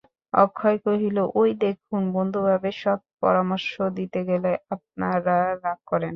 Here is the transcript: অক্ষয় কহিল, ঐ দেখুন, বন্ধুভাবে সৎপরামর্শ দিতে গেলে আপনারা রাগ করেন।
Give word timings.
অক্ষয় 0.33 0.77
কহিল, 0.85 1.17
ঐ 1.35 1.41
দেখুন, 1.61 2.01
বন্ধুভাবে 2.15 2.69
সৎপরামর্শ 2.81 3.69
দিতে 3.97 4.19
গেলে 4.29 4.51
আপনারা 4.75 5.35
রাগ 5.63 5.79
করেন। 5.87 6.09